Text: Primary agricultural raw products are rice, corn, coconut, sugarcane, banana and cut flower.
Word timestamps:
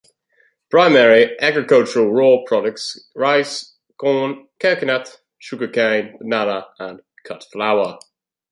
Primary 0.71 1.39
agricultural 1.39 2.11
raw 2.11 2.37
products 2.47 2.97
are 3.15 3.21
rice, 3.21 3.75
corn, 3.99 4.47
coconut, 4.59 5.21
sugarcane, 5.37 6.17
banana 6.17 6.65
and 6.79 7.01
cut 7.23 7.45
flower. 7.53 7.99